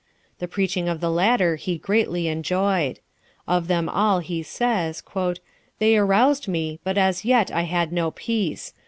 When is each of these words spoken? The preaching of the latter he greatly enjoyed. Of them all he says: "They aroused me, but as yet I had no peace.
The 0.39 0.47
preaching 0.47 0.89
of 0.89 0.99
the 0.99 1.11
latter 1.11 1.57
he 1.57 1.77
greatly 1.77 2.27
enjoyed. 2.27 2.99
Of 3.47 3.67
them 3.67 3.87
all 3.87 4.17
he 4.17 4.41
says: 4.41 5.03
"They 5.77 5.95
aroused 5.95 6.47
me, 6.47 6.79
but 6.83 6.97
as 6.97 7.23
yet 7.23 7.51
I 7.51 7.65
had 7.69 7.93
no 7.93 8.09
peace. 8.09 8.73